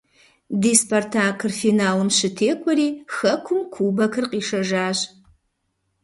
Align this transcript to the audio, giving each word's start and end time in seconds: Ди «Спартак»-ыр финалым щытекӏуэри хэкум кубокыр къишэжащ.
Ди 0.61 0.71
«Спартак»-ыр 0.81 1.51
финалым 1.61 2.09
щытекӏуэри 2.17 2.87
хэкум 3.15 3.59
кубокыр 3.73 4.25
къишэжащ. 4.31 4.97